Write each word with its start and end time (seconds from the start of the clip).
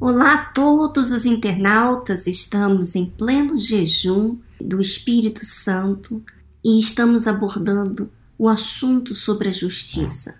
Olá 0.00 0.32
a 0.32 0.44
todos 0.46 1.10
os 1.10 1.26
internautas, 1.26 2.26
estamos 2.26 2.94
em 2.94 3.04
pleno 3.04 3.58
jejum 3.58 4.38
do 4.58 4.80
Espírito 4.80 5.44
Santo 5.44 6.24
e 6.64 6.80
estamos 6.80 7.26
abordando 7.26 8.10
o 8.38 8.48
assunto 8.48 9.14
sobre 9.14 9.50
a 9.50 9.52
justiça. 9.52 10.36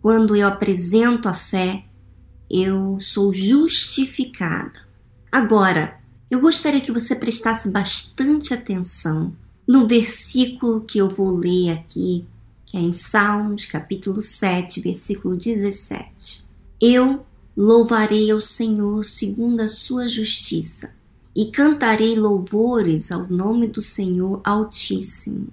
Quando 0.00 0.34
eu 0.34 0.48
apresento 0.48 1.28
a 1.28 1.34
fé, 1.34 1.84
eu 2.50 2.98
sou 3.00 3.34
justificada. 3.34 4.80
Agora, 5.30 6.00
eu 6.30 6.40
gostaria 6.40 6.80
que 6.80 6.90
você 6.90 7.14
prestasse 7.14 7.68
bastante 7.68 8.54
atenção 8.54 9.36
no 9.68 9.86
versículo 9.86 10.80
que 10.80 10.96
eu 10.96 11.10
vou 11.10 11.36
ler 11.36 11.72
aqui, 11.72 12.26
que 12.64 12.78
é 12.78 12.80
em 12.80 12.94
Salmos, 12.94 13.66
capítulo 13.66 14.22
7, 14.22 14.80
versículo 14.80 15.36
17. 15.36 16.46
Eu 16.80 17.26
louvarei 17.56 18.30
ao 18.30 18.40
Senhor 18.40 19.04
segundo 19.04 19.60
a 19.60 19.68
sua 19.68 20.08
justiça 20.08 20.90
e 21.34 21.46
cantarei 21.46 22.14
louvores 22.16 23.10
ao 23.10 23.26
nome 23.28 23.66
do 23.66 23.80
Senhor 23.80 24.40
Altíssimo. 24.44 25.48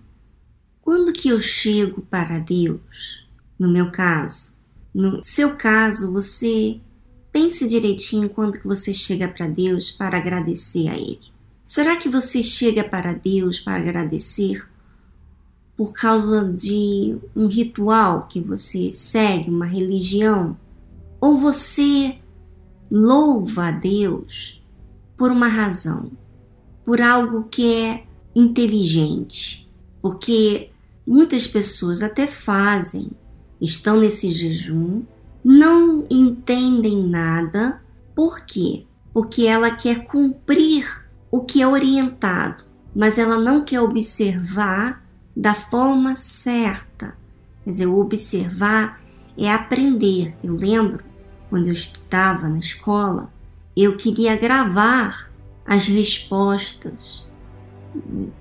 Quando 0.81 1.13
que 1.13 1.29
eu 1.29 1.39
chego 1.39 2.01
para 2.01 2.39
Deus? 2.39 3.27
No 3.57 3.67
meu 3.67 3.91
caso, 3.91 4.53
no 4.93 5.23
seu 5.23 5.55
caso, 5.55 6.11
você 6.11 6.79
pense 7.31 7.67
direitinho 7.67 8.29
quando 8.29 8.57
que 8.57 8.67
você 8.67 8.93
chega 8.93 9.27
para 9.27 9.47
Deus 9.47 9.91
para 9.91 10.17
agradecer 10.17 10.87
a 10.87 10.97
Ele. 10.97 11.19
Será 11.67 11.95
que 11.95 12.09
você 12.09 12.41
chega 12.41 12.83
para 12.83 13.13
Deus 13.13 13.59
para 13.59 13.79
agradecer 13.79 14.67
por 15.77 15.93
causa 15.93 16.51
de 16.51 17.17
um 17.35 17.47
ritual 17.47 18.27
que 18.27 18.41
você 18.41 18.91
segue, 18.91 19.49
uma 19.49 19.65
religião? 19.65 20.57
Ou 21.21 21.37
você 21.37 22.17
louva 22.89 23.67
a 23.67 23.71
Deus 23.71 24.63
por 25.17 25.31
uma 25.31 25.47
razão, 25.47 26.11
por 26.85 27.01
algo 27.01 27.43
que 27.43 27.73
é 27.73 28.03
inteligente? 28.35 29.69
Porque 30.01 30.69
muitas 31.05 31.45
pessoas 31.45 32.01
até 32.01 32.25
fazem, 32.25 33.11
estão 33.59 33.99
nesse 33.99 34.29
jejum, 34.29 35.03
não 35.43 36.05
entendem 36.09 37.05
nada. 37.05 37.81
Por 38.15 38.41
quê? 38.41 38.85
Porque 39.13 39.45
ela 39.45 39.71
quer 39.71 40.05
cumprir 40.05 41.05
o 41.29 41.41
que 41.41 41.61
é 41.61 41.67
orientado, 41.67 42.63
mas 42.95 43.17
ela 43.17 43.37
não 43.37 43.63
quer 43.63 43.81
observar 43.81 45.03
da 45.35 45.53
forma 45.53 46.15
certa. 46.15 47.17
Quer 47.63 47.71
dizer, 47.71 47.87
observar 47.87 49.01
é 49.37 49.51
aprender. 49.51 50.35
Eu 50.43 50.55
lembro 50.55 51.08
quando 51.49 51.67
eu 51.67 51.73
estudava 51.73 52.47
na 52.47 52.59
escola, 52.59 53.31
eu 53.75 53.95
queria 53.95 54.35
gravar 54.35 55.29
as 55.65 55.87
respostas 55.87 57.25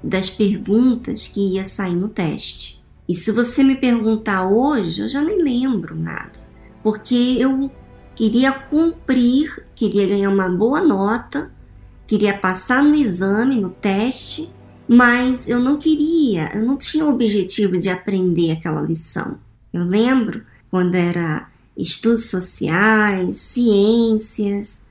das 0.03 0.29
perguntas 0.29 1.27
que 1.27 1.55
ia 1.55 1.65
sair 1.65 1.95
no 1.95 2.09
teste. 2.09 2.83
E 3.09 3.15
se 3.15 3.33
você 3.33 3.63
me 3.63 3.75
perguntar 3.75 4.47
hoje, 4.47 5.01
eu 5.01 5.09
já 5.09 5.23
nem 5.23 5.43
lembro 5.43 5.97
nada, 5.97 6.39
porque 6.83 7.37
eu 7.39 7.71
queria 8.15 8.53
cumprir, 8.53 9.65
queria 9.75 10.07
ganhar 10.07 10.31
uma 10.31 10.49
boa 10.49 10.83
nota, 10.83 11.51
queria 12.07 12.37
passar 12.37 12.83
no 12.83 12.95
exame, 12.95 13.57
no 13.57 13.71
teste, 13.71 14.53
mas 14.87 15.49
eu 15.49 15.61
não 15.61 15.77
queria, 15.77 16.51
eu 16.55 16.65
não 16.65 16.77
tinha 16.77 17.05
o 17.05 17.11
objetivo 17.11 17.79
de 17.79 17.89
aprender 17.89 18.53
aquela 18.53 18.81
lição. 18.81 19.39
Eu 19.73 19.85
lembro 19.85 20.43
quando 20.71 20.95
era 20.95 21.49
estudos 21.79 22.27
sociais, 22.27 23.37
ciências, 23.37 24.83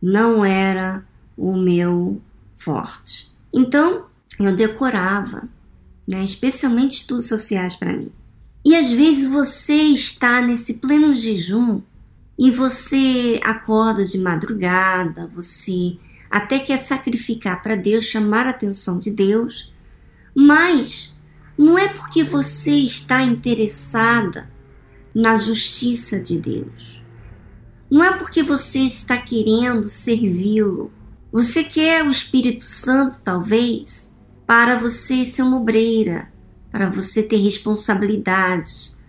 não 0.00 0.42
era 0.42 1.04
o 1.36 1.54
meu 1.54 2.20
forte. 2.56 3.30
Então, 3.52 4.06
eu 4.38 4.56
decorava, 4.56 5.46
né, 6.08 6.24
especialmente 6.24 6.96
estudos 6.96 7.28
sociais 7.28 7.76
para 7.76 7.92
mim. 7.92 8.10
E 8.64 8.74
às 8.74 8.90
vezes 8.90 9.28
você 9.28 9.74
está 9.74 10.40
nesse 10.40 10.74
pleno 10.74 11.14
jejum 11.14 11.82
e 12.38 12.50
você 12.50 13.38
acorda 13.44 14.04
de 14.04 14.18
madrugada, 14.18 15.30
você 15.34 15.98
até 16.30 16.58
quer 16.58 16.78
sacrificar 16.78 17.62
para 17.62 17.76
Deus, 17.76 18.04
chamar 18.04 18.46
a 18.46 18.50
atenção 18.50 18.98
de 18.98 19.10
Deus, 19.10 19.70
mas 20.34 21.18
não 21.58 21.78
é 21.78 21.88
porque 21.88 22.22
você 22.24 22.70
está 22.70 23.22
interessada 23.22 24.48
na 25.14 25.36
justiça 25.36 26.20
de 26.20 26.38
Deus. 26.38 27.02
Não 27.90 28.04
é 28.04 28.16
porque 28.16 28.42
você 28.42 28.78
está 28.80 29.18
querendo 29.18 29.88
servi-lo. 29.88 30.92
Você 31.32 31.64
quer 31.64 32.04
o 32.04 32.10
Espírito 32.10 32.64
Santo, 32.64 33.20
talvez, 33.22 34.08
para 34.46 34.78
você 34.78 35.24
ser 35.24 35.42
uma 35.42 35.56
obreira, 35.56 36.32
para 36.70 36.88
você 36.88 37.22
ter 37.22 37.36
responsabilidades, 37.36 39.00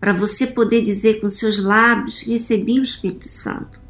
para 0.00 0.12
você 0.12 0.46
poder 0.46 0.82
dizer 0.82 1.20
com 1.20 1.28
seus 1.28 1.58
lábios 1.58 2.22
recebi 2.22 2.80
o 2.80 2.82
Espírito 2.82 3.28
Santo. 3.28 3.80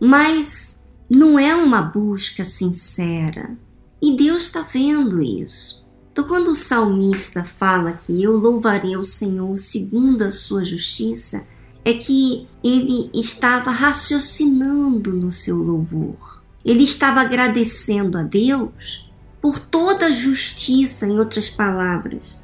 Mas 0.00 0.82
não 1.10 1.38
é 1.38 1.54
uma 1.54 1.82
busca 1.82 2.44
sincera. 2.44 3.56
E 4.00 4.16
Deus 4.16 4.44
está 4.44 4.62
vendo 4.62 5.22
isso. 5.22 5.84
Então, 6.18 6.26
quando 6.26 6.48
o 6.48 6.56
salmista 6.56 7.44
fala 7.44 7.92
que 7.92 8.20
eu 8.20 8.36
louvarei 8.36 8.96
o 8.96 9.04
Senhor 9.04 9.56
segundo 9.56 10.22
a 10.22 10.32
sua 10.32 10.64
justiça, 10.64 11.46
é 11.84 11.94
que 11.94 12.48
ele 12.62 13.08
estava 13.14 13.70
raciocinando 13.70 15.12
no 15.12 15.30
seu 15.30 15.56
louvor. 15.56 16.42
Ele 16.64 16.82
estava 16.82 17.20
agradecendo 17.20 18.18
a 18.18 18.24
Deus 18.24 19.08
por 19.40 19.60
toda 19.60 20.06
a 20.06 20.10
justiça, 20.10 21.06
em 21.06 21.20
outras 21.20 21.48
palavras, 21.48 22.42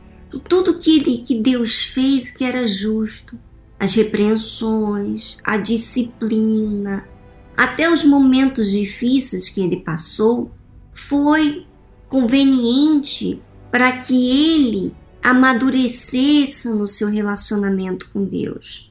tudo 0.48 0.78
que, 0.78 1.00
ele, 1.00 1.18
que 1.18 1.34
Deus 1.34 1.86
fez 1.86 2.30
que 2.30 2.44
era 2.44 2.68
justo, 2.68 3.36
as 3.76 3.92
repreensões, 3.92 5.38
a 5.42 5.56
disciplina, 5.56 7.08
até 7.56 7.92
os 7.92 8.04
momentos 8.04 8.70
difíceis 8.70 9.48
que 9.48 9.60
ele 9.60 9.78
passou, 9.78 10.52
foi 10.92 11.66
conveniente 12.08 13.42
para 13.74 13.90
que 13.90 14.30
ele 14.30 14.94
amadurecesse 15.20 16.68
no 16.68 16.86
seu 16.86 17.08
relacionamento 17.08 18.08
com 18.12 18.24
Deus. 18.24 18.88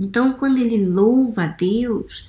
Então, 0.00 0.32
quando 0.32 0.56
ele 0.56 0.86
louva 0.86 1.42
a 1.42 1.48
Deus, 1.48 2.26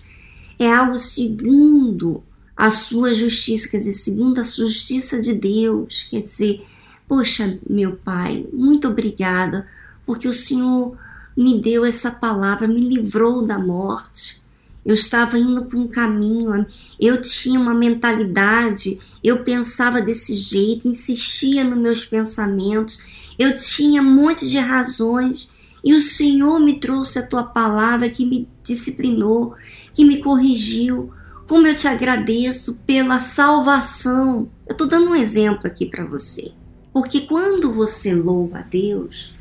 é 0.59 0.69
algo 0.69 1.00
segundo 1.00 2.22
a 2.58 2.69
sua 2.69 3.13
justiça, 3.13 3.69
quer 3.69 3.78
dizer, 3.78 3.94
segundo 3.94 4.42
a 4.42 4.44
justiça 4.44 5.18
de 5.18 5.34
Deus. 5.34 6.06
Quer 6.09 6.24
dizer, 6.24 6.68
poxa, 7.08 7.58
meu 7.69 7.96
Pai, 7.96 8.46
muito 8.52 8.90
obrigada, 8.90 9.66
porque 10.06 10.28
o 10.28 10.34
Senhor 10.34 10.97
me 11.38 11.62
deu 11.62 11.86
essa 11.86 12.12
palavra, 12.12 12.68
me 12.68 12.81
livrou 12.81 13.46
da 13.46 13.58
morte 13.58 14.43
eu 14.86 14.94
estava 14.94 15.38
indo 15.38 15.66
por 15.66 15.80
um 15.80 15.88
caminho, 15.88 16.66
eu 17.00 17.22
tinha 17.22 17.60
uma 17.60 17.74
mentalidade, 17.74 19.00
eu 19.24 19.44
pensava 19.44 20.02
desse 20.02 20.36
jeito, 20.36 20.88
insistia 20.88 21.64
nos 21.64 21.78
meus 21.78 22.06
pensamentos, 22.06 23.00
eu 23.40 23.56
tinha 23.56 24.02
um 24.02 24.14
monte 24.14 24.48
de 24.48 24.58
razões 24.58 25.52
e 25.84 25.94
o 25.94 26.02
Senhor 26.02 26.60
me 26.60 26.80
trouxe 26.80 27.20
a 27.20 27.28
tua 27.28 27.44
palavra 27.44 28.10
que 28.10 28.26
me 28.26 28.48
disciplinou, 28.64 29.54
que 29.94 30.06
me 30.06 30.22
corrigiu. 30.22 31.12
Como 31.48 31.68
eu 31.68 31.76
te 31.76 31.88
agradeço 31.88 32.80
pela 32.86 33.20
salvação. 33.20 34.50
Eu 34.66 34.72
estou 34.72 34.88
dando 34.88 35.10
um 35.10 35.16
exemplo 35.16 35.68
aqui 35.68 35.86
para 35.86 36.06
você. 36.06 36.54
Porque 36.94 37.22
quando 37.22 37.74
você 37.74 38.16
louva 38.16 38.60
a 38.60 38.62
Deus, 38.62 39.34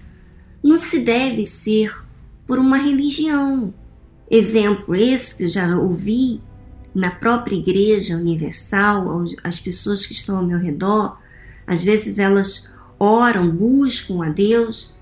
não 0.63 0.77
se 0.79 0.99
deve 0.99 1.47
ser 1.47 1.95
por 2.45 2.59
uma 2.59 2.77
religião, 2.77 3.73
Exemplo 4.35 4.95
esse 4.95 5.37
que 5.37 5.43
eu 5.45 5.49
já 5.49 5.77
ouvi 5.77 6.41
na 6.95 7.11
própria 7.11 7.55
Igreja 7.55 8.17
Universal, 8.17 9.25
as 9.45 9.61
pessoas 9.61 10.07
que 10.07 10.15
estão 10.15 10.39
ao 10.39 10.47
meu 10.47 10.59
redor, 10.59 11.19
às 11.67 11.83
vezes 11.83 12.19
elas 12.19 12.73
oram, 12.99 13.51
buscam 13.51 14.25
a 14.25 14.31
Deus 14.31 14.95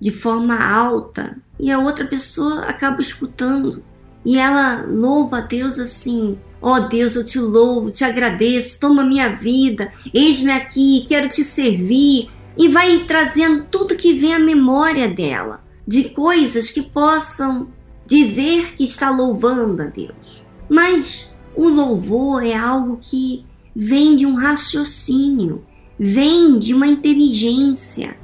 de 0.00 0.10
forma 0.10 0.58
alta 0.58 1.38
e 1.60 1.70
a 1.70 1.78
outra 1.78 2.08
pessoa 2.08 2.62
acaba 2.62 3.00
escutando 3.00 3.84
e 4.24 4.36
ela 4.36 4.84
louva 4.88 5.38
a 5.38 5.42
Deus 5.42 5.78
assim: 5.78 6.36
Ó 6.60 6.74
oh 6.74 6.80
Deus, 6.88 7.14
eu 7.14 7.24
te 7.24 7.38
louvo, 7.38 7.88
te 7.88 8.02
agradeço, 8.02 8.80
toma 8.80 9.04
minha 9.04 9.28
vida, 9.28 9.92
eis-me 10.12 10.50
aqui, 10.50 11.06
quero 11.08 11.28
te 11.28 11.44
servir. 11.44 12.28
E 12.58 12.68
vai 12.68 13.04
trazendo 13.04 13.66
tudo 13.70 13.94
que 13.94 14.14
vem 14.14 14.34
à 14.34 14.40
memória 14.40 15.08
dela, 15.08 15.62
de 15.86 16.08
coisas 16.08 16.68
que 16.68 16.82
possam 16.82 17.68
dizer 18.06 18.74
que 18.74 18.84
está 18.84 19.10
louvando 19.10 19.82
a 19.82 19.86
Deus. 19.86 20.44
Mas 20.68 21.36
o 21.54 21.68
louvor 21.68 22.44
é 22.44 22.54
algo 22.54 22.98
que 23.00 23.44
vem 23.74 24.16
de 24.16 24.24
um 24.26 24.34
raciocínio, 24.34 25.64
vem 25.98 26.58
de 26.58 26.74
uma 26.74 26.86
inteligência 26.86 28.16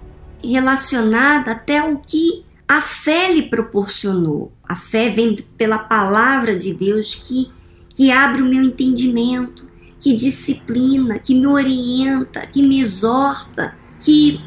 relacionada 0.42 1.52
até 1.52 1.78
ao 1.78 1.96
que 1.98 2.44
a 2.66 2.80
fé 2.80 3.32
lhe 3.32 3.42
proporcionou. 3.42 4.52
A 4.62 4.76
fé 4.76 5.10
vem 5.10 5.34
pela 5.56 5.78
palavra 5.78 6.56
de 6.56 6.72
Deus 6.72 7.14
que 7.14 7.50
que 7.94 8.10
abre 8.10 8.42
o 8.42 8.46
meu 8.46 8.62
entendimento, 8.62 9.68
que 10.00 10.14
disciplina, 10.14 11.18
que 11.18 11.34
me 11.34 11.46
orienta, 11.46 12.40
que 12.46 12.62
me 12.62 12.80
exorta, 12.80 13.76
que 14.00 14.40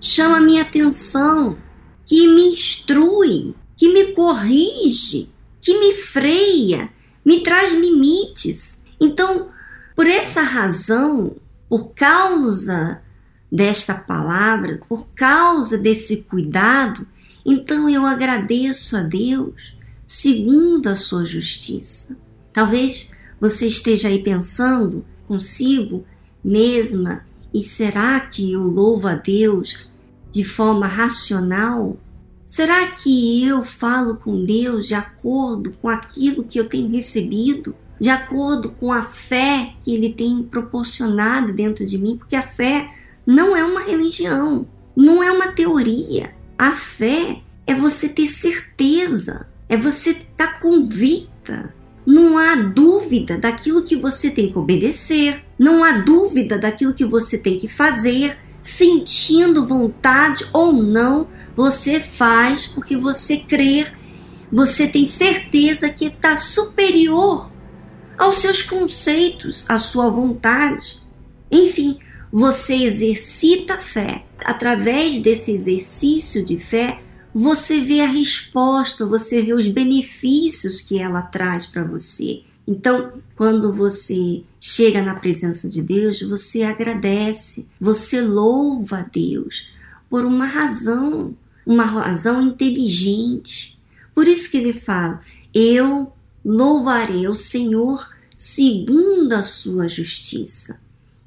chama 0.00 0.40
minha 0.40 0.62
atenção, 0.62 1.58
que 2.06 2.26
me 2.28 2.48
instrui, 2.48 3.54
que 3.76 3.92
me 3.92 4.12
corrige, 4.12 5.28
que 5.60 5.78
me 5.78 5.92
freia, 5.92 6.90
me 7.24 7.40
traz 7.42 7.72
limites. 7.74 8.78
Então, 9.00 9.50
por 9.96 10.06
essa 10.06 10.42
razão, 10.42 11.36
por 11.68 11.94
causa 11.94 13.02
desta 13.50 13.94
palavra, 13.94 14.80
por 14.88 15.08
causa 15.14 15.78
desse 15.78 16.22
cuidado, 16.22 17.06
então 17.46 17.88
eu 17.88 18.04
agradeço 18.04 18.96
a 18.96 19.02
Deus 19.02 19.76
segundo 20.06 20.88
a 20.88 20.96
sua 20.96 21.24
justiça. 21.24 22.16
Talvez 22.52 23.12
você 23.40 23.66
esteja 23.66 24.08
aí 24.08 24.22
pensando 24.22 25.04
consigo 25.26 26.04
mesma, 26.42 27.24
e 27.52 27.62
será 27.62 28.20
que 28.20 28.52
eu 28.52 28.62
louvo 28.62 29.06
a 29.08 29.14
Deus 29.14 29.88
de 30.30 30.44
forma 30.44 30.86
racional? 30.86 31.96
Será 32.46 32.88
que 32.88 33.46
eu 33.46 33.64
falo 33.64 34.16
com 34.16 34.44
Deus 34.44 34.86
de 34.86 34.94
acordo 34.94 35.72
com 35.80 35.88
aquilo 35.88 36.44
que 36.44 36.58
eu 36.58 36.68
tenho 36.68 36.90
recebido? 36.90 37.74
De 37.98 38.10
acordo 38.10 38.70
com 38.72 38.92
a 38.92 39.02
fé 39.02 39.72
que 39.80 39.94
Ele 39.94 40.12
tem 40.12 40.42
proporcionado 40.42 41.52
dentro 41.52 41.86
de 41.86 41.96
mim? 41.96 42.16
Porque 42.18 42.36
a 42.36 42.42
fé 42.42 42.90
não 43.26 43.56
é 43.56 43.64
uma 43.64 43.80
religião, 43.80 44.66
não 44.94 45.22
é 45.22 45.30
uma 45.30 45.48
teoria. 45.48 46.34
A 46.58 46.72
fé 46.72 47.40
é 47.66 47.74
você 47.74 48.08
ter 48.08 48.26
certeza, 48.26 49.46
é 49.68 49.76
você 49.76 50.10
estar 50.10 50.54
tá 50.54 50.60
convicta. 50.60 51.74
Não 52.06 52.36
há 52.36 52.56
dúvida 52.56 53.38
daquilo 53.38 53.82
que 53.82 53.96
você 53.96 54.30
tem 54.30 54.52
que 54.52 54.58
obedecer, 54.58 55.42
não 55.58 55.82
há 55.82 55.92
dúvida 55.92 56.58
daquilo 56.58 56.92
que 56.92 57.04
você 57.04 57.38
tem 57.38 57.58
que 57.58 57.66
fazer, 57.66 58.36
sentindo 58.64 59.68
vontade 59.68 60.46
ou 60.50 60.72
não, 60.72 61.28
você 61.54 62.00
faz 62.00 62.66
porque 62.66 62.96
você 62.96 63.36
crê, 63.36 63.86
você 64.50 64.88
tem 64.88 65.06
certeza 65.06 65.90
que 65.90 66.06
está 66.06 66.34
superior 66.34 67.50
aos 68.16 68.36
seus 68.36 68.62
conceitos, 68.62 69.66
à 69.68 69.78
sua 69.78 70.08
vontade. 70.08 71.02
Enfim, 71.52 71.98
você 72.32 72.74
exercita 72.74 73.76
fé. 73.76 74.24
Através 74.42 75.18
desse 75.18 75.52
exercício 75.52 76.42
de 76.42 76.58
fé, 76.58 77.02
você 77.34 77.82
vê 77.82 78.00
a 78.00 78.06
resposta, 78.06 79.04
você 79.04 79.42
vê 79.42 79.52
os 79.52 79.68
benefícios 79.68 80.80
que 80.80 80.98
ela 80.98 81.20
traz 81.20 81.66
para 81.66 81.84
você. 81.84 82.42
Então, 82.66 83.12
quando 83.36 83.72
você 83.72 84.42
chega 84.58 85.02
na 85.02 85.14
presença 85.14 85.68
de 85.68 85.82
Deus, 85.82 86.22
você 86.22 86.62
agradece, 86.62 87.66
você 87.80 88.20
louva 88.20 88.98
a 88.98 89.02
Deus 89.02 89.68
por 90.08 90.24
uma 90.24 90.46
razão, 90.46 91.36
uma 91.66 91.84
razão 91.84 92.40
inteligente. 92.40 93.78
Por 94.14 94.26
isso 94.26 94.50
que 94.50 94.56
ele 94.56 94.72
fala: 94.72 95.20
Eu 95.52 96.12
louvarei 96.44 97.28
o 97.28 97.34
Senhor 97.34 98.10
segundo 98.36 99.32
a 99.32 99.42
sua 99.42 99.88
justiça 99.88 100.78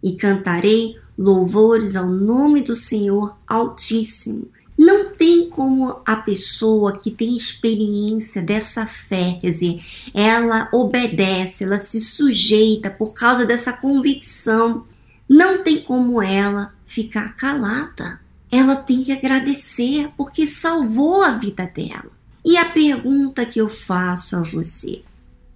e 0.01 0.13
cantarei 0.13 0.95
louvores 1.17 1.95
ao 1.95 2.07
nome 2.07 2.61
do 2.61 2.75
Senhor 2.75 3.37
Altíssimo. 3.47 4.47
Não 4.77 5.09
tem 5.09 5.49
como 5.49 6.01
a 6.05 6.15
pessoa 6.17 6.97
que 6.97 7.09
tem 7.09 7.35
experiência 7.35 8.43
dessa 8.43 8.85
fé, 8.85 9.39
quer 9.41 9.49
dizer, 9.49 9.81
ela 10.13 10.69
obedece, 10.71 11.63
ela 11.63 11.79
se 11.79 11.99
sujeita 11.99 12.91
por 12.91 13.13
causa 13.13 13.43
dessa 13.43 13.73
convicção. 13.73 14.85
Não 15.27 15.63
tem 15.63 15.81
como 15.81 16.21
ela 16.21 16.73
ficar 16.85 17.35
calada. 17.35 18.19
Ela 18.51 18.75
tem 18.75 19.03
que 19.03 19.11
agradecer 19.11 20.09
porque 20.15 20.45
salvou 20.45 21.23
a 21.23 21.31
vida 21.31 21.65
dela. 21.65 22.11
E 22.45 22.55
a 22.55 22.65
pergunta 22.65 23.45
que 23.45 23.59
eu 23.59 23.67
faço 23.67 24.37
a 24.37 24.41
você: 24.41 25.01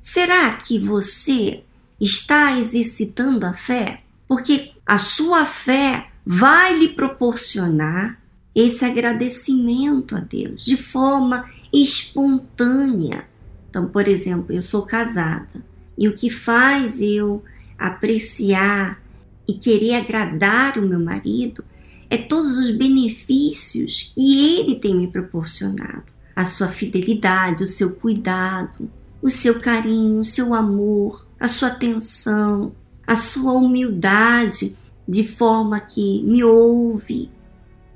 será 0.02 0.56
que 0.56 0.78
você 0.78 1.64
está 2.00 2.60
exercitando 2.60 3.46
a 3.46 3.54
fé? 3.54 4.02
Porque 4.28 4.72
a 4.86 4.98
sua 4.98 5.46
fé 5.46 6.08
vai 6.26 6.78
lhe 6.78 6.90
proporcionar 6.90 8.21
esse 8.56 8.84
agradecimento 8.84 10.16
a 10.16 10.20
Deus 10.20 10.66
de 10.66 10.76
forma 10.76 11.46
espontânea. 11.72 13.26
Então, 13.70 13.88
por 13.88 14.08
exemplo, 14.08 14.54
eu 14.54 14.62
sou 14.62 14.86
casada 14.86 15.64
e 15.98 16.08
o 16.08 16.16
que 16.16 16.30
faz 16.30 17.00
eu 17.00 17.44
apreciar 17.78 19.02
e 19.48 19.54
querer 19.54 19.96
agradar 19.96 20.78
o 20.78 20.88
meu 20.88 21.00
marido 21.00 21.64
é 22.10 22.18
todos 22.18 22.58
os 22.58 22.72
benefícios 22.72 24.12
que 24.14 24.60
ele 24.60 24.76
tem 24.76 24.94
me 24.96 25.08
proporcionado. 25.08 26.12
A 26.36 26.44
sua 26.44 26.68
fidelidade, 26.68 27.64
o 27.64 27.68
seu 27.68 27.92
cuidado, 27.92 28.90
o 29.22 29.30
seu 29.30 29.60
carinho, 29.60 30.20
o 30.20 30.26
seu 30.26 30.54
amor, 30.54 31.26
a 31.40 31.48
sua 31.48 31.70
atenção, 31.70 32.74
a 33.08 33.16
sua 33.16 33.54
humildade, 33.54 34.76
de 35.08 35.26
forma 35.26 35.80
que 35.80 36.24
me 36.24 36.44
ouve, 36.44 37.30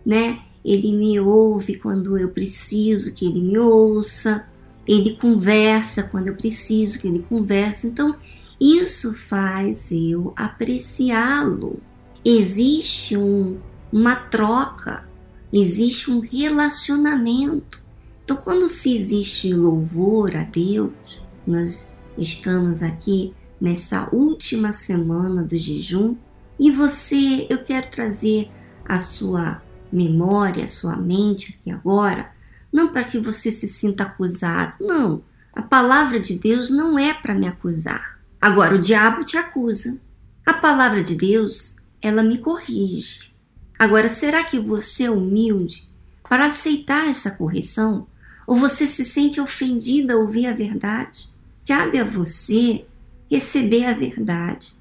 né? 0.05 0.39
Ele 0.63 0.91
me 0.93 1.19
ouve 1.19 1.77
quando 1.77 2.17
eu 2.17 2.29
preciso 2.29 3.13
que 3.13 3.25
ele 3.25 3.41
me 3.41 3.57
ouça, 3.57 4.45
ele 4.87 5.15
conversa 5.15 6.03
quando 6.03 6.27
eu 6.27 6.35
preciso 6.35 6.99
que 6.99 7.07
ele 7.07 7.25
converse. 7.27 7.87
Então, 7.87 8.15
isso 8.59 9.13
faz 9.13 9.91
eu 9.91 10.33
apreciá-lo. 10.35 11.79
Existe 12.23 13.17
um, 13.17 13.57
uma 13.91 14.15
troca, 14.15 15.07
existe 15.51 16.09
um 16.09 16.19
relacionamento. 16.19 17.83
Então, 18.23 18.37
quando 18.37 18.67
se 18.67 18.95
existe 18.95 19.53
louvor 19.53 20.35
a 20.35 20.43
Deus, 20.43 20.91
nós 21.45 21.91
estamos 22.17 22.81
aqui 22.81 23.33
nessa 23.61 24.09
última 24.11 24.73
semana 24.73 25.43
do 25.43 25.57
jejum 25.57 26.15
e 26.59 26.71
você, 26.71 27.45
eu 27.49 27.63
quero 27.63 27.89
trazer 27.89 28.49
a 28.87 28.99
sua 28.99 29.61
memória, 29.95 30.65
a 30.65 30.67
sua 30.67 30.95
mente 30.95 31.57
aqui 31.57 31.71
agora, 31.71 32.31
não 32.71 32.89
para 32.89 33.05
que 33.05 33.19
você 33.19 33.51
se 33.51 33.67
sinta 33.67 34.03
acusado, 34.03 34.73
não. 34.81 35.23
A 35.53 35.61
palavra 35.61 36.19
de 36.19 36.37
Deus 36.37 36.69
não 36.69 36.99
é 36.99 37.13
para 37.13 37.33
me 37.33 37.47
acusar. 37.47 38.19
Agora 38.41 38.75
o 38.75 38.79
diabo 38.79 39.23
te 39.23 39.37
acusa. 39.37 39.97
A 40.45 40.53
palavra 40.53 41.01
de 41.01 41.15
Deus, 41.15 41.75
ela 42.01 42.21
me 42.21 42.39
corrige. 42.39 43.31
Agora, 43.79 44.09
será 44.09 44.43
que 44.43 44.59
você 44.59 45.05
é 45.05 45.11
humilde 45.11 45.87
para 46.29 46.47
aceitar 46.47 47.09
essa 47.09 47.31
correção? 47.31 48.07
Ou 48.45 48.55
você 48.55 48.85
se 48.85 49.03
sente 49.03 49.39
ofendida 49.39 50.13
ao 50.13 50.21
ouvir 50.21 50.47
a 50.47 50.53
verdade? 50.53 51.29
Cabe 51.65 51.97
a 51.97 52.03
você 52.03 52.85
receber 53.29 53.85
a 53.85 53.93
verdade, 53.93 54.73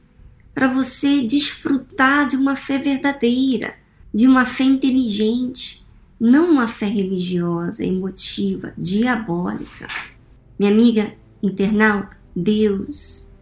para 0.54 0.68
você 0.68 1.22
desfrutar 1.22 2.26
de 2.26 2.36
uma 2.36 2.54
fé 2.54 2.78
verdadeira, 2.78 3.74
de 4.14 4.28
uma 4.28 4.46
fé 4.46 4.62
inteligente, 4.62 5.84
não 6.20 6.52
uma 6.52 6.68
fé 6.68 6.86
religiosa, 6.86 7.84
emotiva, 7.84 8.72
diabólica. 8.78 9.88
Minha 10.56 10.70
amiga 10.70 11.14
internauta, 11.42 12.16
Deus, 12.34 13.32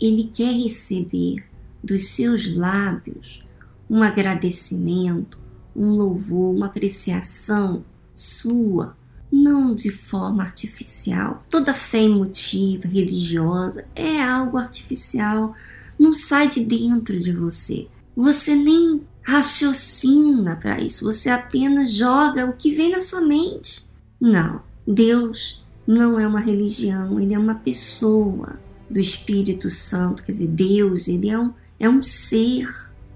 Ele 0.00 0.30
quer 0.32 0.54
receber 0.54 1.44
dos 1.82 2.08
seus 2.08 2.50
lábios 2.56 3.44
um 3.88 4.02
agradecimento, 4.02 5.38
um 5.76 5.90
louvor, 5.90 6.54
uma 6.54 6.66
apreciação 6.66 7.84
sua 8.14 8.96
não 9.30 9.74
de 9.74 9.90
forma 9.90 10.42
artificial. 10.42 11.44
Toda 11.50 11.74
fé 11.74 12.02
emotiva, 12.02 12.86
religiosa, 12.86 13.84
é 13.94 14.22
algo 14.22 14.56
artificial, 14.56 15.52
não 15.98 16.14
sai 16.14 16.48
de 16.48 16.64
dentro 16.64 17.18
de 17.18 17.32
você. 17.32 17.88
Você 18.16 18.54
nem 18.54 19.02
raciocina 19.24 20.54
para 20.54 20.78
isso, 20.80 21.04
você 21.04 21.30
apenas 21.30 21.92
joga 21.92 22.44
o 22.44 22.52
que 22.52 22.72
vem 22.72 22.90
na 22.90 23.00
sua 23.00 23.22
mente. 23.22 23.84
Não, 24.20 24.62
Deus 24.86 25.64
não 25.86 26.20
é 26.20 26.26
uma 26.26 26.40
religião, 26.40 27.18
ele 27.18 27.34
é 27.34 27.38
uma 27.38 27.54
pessoa 27.54 28.60
do 28.88 29.00
Espírito 29.00 29.70
Santo, 29.70 30.22
quer 30.22 30.32
dizer, 30.32 30.48
Deus, 30.48 31.08
ele 31.08 31.30
é 31.30 31.38
um, 31.38 31.52
é 31.80 31.88
um 31.88 32.02
ser, 32.02 32.68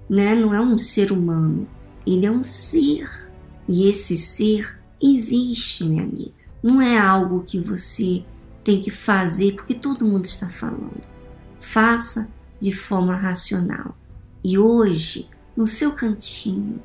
né? 0.09 0.35
não 0.35 0.53
é 0.53 0.59
um 0.59 0.77
ser 0.77 1.11
humano, 1.11 1.67
ele 2.05 2.25
é 2.25 2.31
um 2.31 2.43
ser. 2.43 3.29
E 3.67 3.87
esse 3.87 4.17
ser 4.17 4.79
existe, 5.01 5.83
minha 5.83 6.03
amiga. 6.03 6.31
Não 6.61 6.81
é 6.81 6.97
algo 6.97 7.43
que 7.43 7.59
você 7.59 8.23
tem 8.63 8.81
que 8.81 8.89
fazer 8.89 9.53
porque 9.55 9.75
todo 9.75 10.05
mundo 10.05 10.25
está 10.25 10.49
falando. 10.49 11.01
Faça 11.59 12.27
de 12.59 12.71
forma 12.71 13.15
racional. 13.15 13.95
E 14.43 14.57
hoje, 14.57 15.29
no 15.59 15.67
seu 15.67 15.91
cantinho, 15.91 16.81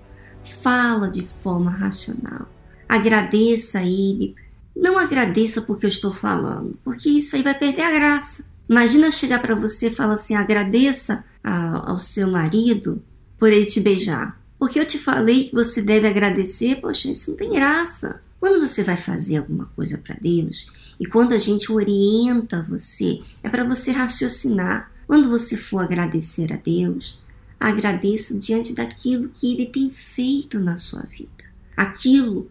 fala 0.61 1.09
de 1.09 1.23
forma 1.23 1.71
racional. 1.71 2.49
Agradeça 2.89 3.79
a 3.79 3.85
ele. 3.85 4.35
Não 4.75 4.99
agradeça 4.99 5.63
porque 5.63 5.87
eu 5.87 5.89
estou 5.89 6.13
falando, 6.13 6.77
porque 6.83 7.09
isso 7.09 7.37
aí 7.37 7.43
vai 7.45 7.57
perder 7.57 7.83
a 7.83 7.93
graça. 7.93 8.45
Imagina 8.69 9.07
eu 9.07 9.13
chegar 9.13 9.41
para 9.41 9.55
você 9.55 9.87
e 9.87 9.95
falar 9.95 10.15
assim: 10.15 10.35
agradeça 10.35 11.25
ao 11.45 12.01
seu 12.01 12.29
marido 12.29 13.01
por 13.39 13.53
ele 13.53 13.65
te 13.65 13.81
beijar. 13.81 14.43
Porque 14.59 14.81
eu 14.81 14.85
te 14.85 14.99
falei 14.99 15.49
que 15.49 15.55
você 15.55 15.81
deve 15.81 16.09
agradecer, 16.09 16.81
poxa, 16.81 17.09
isso 17.09 17.31
não 17.31 17.37
tem 17.37 17.53
graça. 17.53 18.21
Quando 18.41 18.67
você 18.67 18.83
vai 18.83 18.97
fazer 18.97 19.37
alguma 19.37 19.67
coisa 19.67 19.99
para 19.99 20.17
Deus 20.21 20.67
e 20.99 21.07
quando 21.07 21.33
a 21.33 21.39
gente 21.39 21.71
orienta 21.71 22.67
você, 22.69 23.21
é 23.43 23.49
para 23.49 23.63
você 23.63 23.93
raciocinar. 23.93 24.91
Quando 25.07 25.29
você 25.29 25.57
for 25.57 25.81
agradecer 25.81 26.53
a 26.53 26.57
Deus, 26.57 27.23
agradeça 27.69 28.39
diante 28.39 28.75
daquilo 28.75 29.29
que 29.29 29.53
Ele 29.53 29.67
tem 29.67 29.91
feito 29.91 30.59
na 30.59 30.77
sua 30.77 31.03
vida, 31.03 31.45
aquilo 31.77 32.51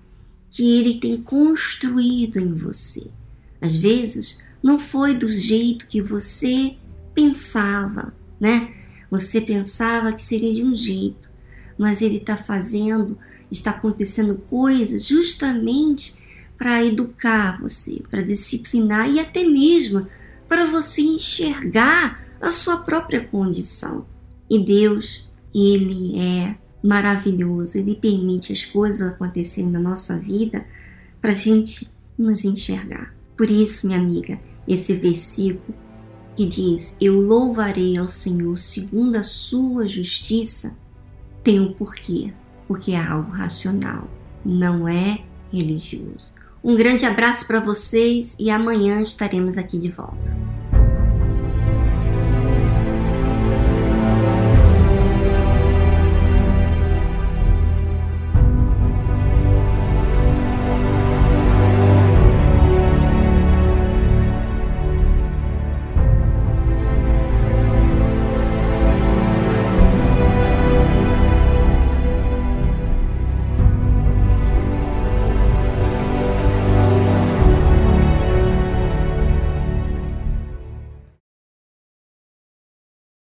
que 0.49 0.77
Ele 0.77 0.99
tem 0.99 1.21
construído 1.21 2.37
em 2.37 2.53
você. 2.53 3.07
Às 3.61 3.75
vezes, 3.75 4.41
não 4.61 4.79
foi 4.79 5.15
do 5.15 5.29
jeito 5.29 5.87
que 5.87 6.01
você 6.01 6.75
pensava, 7.13 8.13
né? 8.39 8.73
Você 9.09 9.39
pensava 9.39 10.11
que 10.13 10.21
seria 10.23 10.53
de 10.53 10.63
um 10.63 10.75
jeito, 10.75 11.29
mas 11.77 12.01
Ele 12.01 12.17
está 12.17 12.35
fazendo, 12.35 13.17
está 13.51 13.71
acontecendo 13.71 14.35
coisas 14.49 15.05
justamente 15.05 16.15
para 16.57 16.83
educar 16.83 17.61
você, 17.61 18.01
para 18.09 18.21
disciplinar 18.21 19.09
e 19.09 19.19
até 19.19 19.43
mesmo 19.43 20.07
para 20.47 20.65
você 20.65 21.01
enxergar 21.01 22.23
a 22.41 22.51
sua 22.51 22.77
própria 22.77 23.23
condição. 23.25 24.05
E 24.53 24.63
Deus, 24.63 25.27
Ele 25.51 26.19
é 26.19 26.55
maravilhoso, 26.83 27.75
Ele 27.75 27.95
permite 27.95 28.53
as 28.53 28.63
coisas 28.63 29.01
acontecerem 29.01 29.71
na 29.71 29.79
nossa 29.79 30.15
vida 30.15 30.63
para 31.19 31.31
a 31.31 31.35
gente 31.35 31.89
nos 32.15 32.45
enxergar. 32.45 33.15
Por 33.35 33.49
isso, 33.49 33.87
minha 33.87 33.97
amiga, 33.97 34.39
esse 34.67 34.93
versículo 34.93 35.75
que 36.35 36.45
diz: 36.45 36.95
Eu 37.01 37.19
louvarei 37.19 37.97
ao 37.97 38.07
Senhor 38.07 38.55
segundo 38.59 39.15
a 39.15 39.23
sua 39.23 39.87
justiça, 39.87 40.77
tem 41.43 41.59
um 41.59 41.73
porquê, 41.73 42.31
porque 42.67 42.91
é 42.91 43.03
algo 43.03 43.31
racional, 43.31 44.07
não 44.45 44.87
é 44.87 45.23
religioso. 45.51 46.35
Um 46.63 46.75
grande 46.75 47.07
abraço 47.07 47.47
para 47.47 47.59
vocês 47.59 48.37
e 48.39 48.51
amanhã 48.51 49.01
estaremos 49.01 49.57
aqui 49.57 49.79
de 49.79 49.89
volta. 49.89 50.31